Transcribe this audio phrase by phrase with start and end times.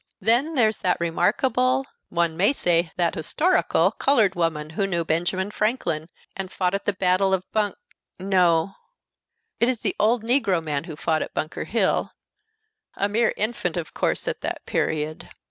[0.19, 6.09] Then there's that remarkable, one may say that historical colored woman who knew Benjamin Franklin,
[6.35, 7.75] and fought at the battle of Bunk
[8.17, 8.73] no,
[9.59, 12.13] it is the old negro man who fought at Bunker Hill,
[12.95, 15.29] a mere infant, of course, at that period.